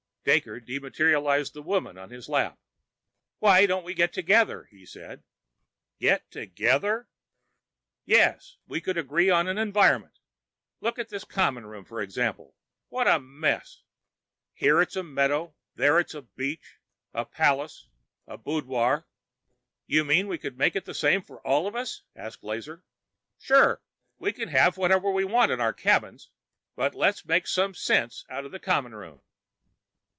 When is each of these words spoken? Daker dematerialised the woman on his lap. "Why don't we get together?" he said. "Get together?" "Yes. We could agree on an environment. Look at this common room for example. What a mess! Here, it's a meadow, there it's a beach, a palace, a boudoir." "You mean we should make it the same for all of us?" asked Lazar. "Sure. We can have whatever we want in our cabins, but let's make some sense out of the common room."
Daker 0.23 0.59
dematerialised 0.61 1.53
the 1.53 1.63
woman 1.63 1.97
on 1.97 2.11
his 2.11 2.29
lap. 2.29 2.59
"Why 3.39 3.65
don't 3.65 3.83
we 3.83 3.95
get 3.95 4.13
together?" 4.13 4.65
he 4.65 4.85
said. 4.85 5.23
"Get 5.99 6.29
together?" 6.29 7.09
"Yes. 8.05 8.57
We 8.67 8.81
could 8.81 8.99
agree 8.99 9.31
on 9.31 9.47
an 9.47 9.57
environment. 9.57 10.19
Look 10.79 10.99
at 10.99 11.09
this 11.09 11.23
common 11.23 11.65
room 11.65 11.85
for 11.85 12.03
example. 12.03 12.55
What 12.89 13.07
a 13.07 13.17
mess! 13.19 13.81
Here, 14.53 14.79
it's 14.79 14.95
a 14.95 15.01
meadow, 15.01 15.55
there 15.73 15.97
it's 15.99 16.13
a 16.13 16.21
beach, 16.21 16.77
a 17.15 17.25
palace, 17.25 17.87
a 18.27 18.37
boudoir." 18.37 19.07
"You 19.87 20.05
mean 20.05 20.27
we 20.27 20.37
should 20.37 20.55
make 20.55 20.75
it 20.75 20.85
the 20.85 20.93
same 20.93 21.23
for 21.23 21.41
all 21.41 21.65
of 21.65 21.75
us?" 21.75 22.03
asked 22.15 22.43
Lazar. 22.43 22.83
"Sure. 23.39 23.81
We 24.19 24.33
can 24.33 24.49
have 24.49 24.77
whatever 24.77 25.09
we 25.09 25.25
want 25.25 25.51
in 25.51 25.59
our 25.59 25.73
cabins, 25.73 26.29
but 26.75 26.93
let's 26.93 27.25
make 27.25 27.47
some 27.47 27.73
sense 27.73 28.23
out 28.29 28.45
of 28.45 28.51
the 28.51 28.59
common 28.59 28.93
room." 28.93 29.21